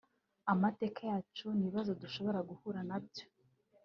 amateka 0.53 0.99
yacu 1.11 1.45
n’ibibazo 1.53 1.91
dushobora 2.01 2.39
guhura 2.49 2.79
na 2.89 2.97
byo 3.05 3.25